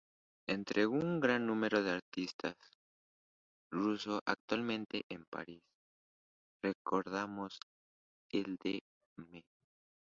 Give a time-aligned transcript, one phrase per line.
[0.47, 2.55] Entre el gran número de artistas
[3.69, 5.61] rusos actualmente en París,
[6.63, 7.59] recordamos
[8.31, 8.79] el de
[9.17, 9.45] Mme.